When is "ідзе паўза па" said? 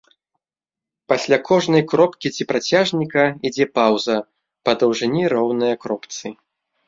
3.49-4.75